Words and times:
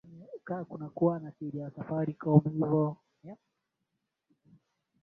walibadilisha 0.49 0.77
Mungu 0.99 1.19
na 1.19 1.31
Sheria 1.31 1.63
ya 1.63 2.15
Kirumi 2.15 2.59
basi 2.59 3.37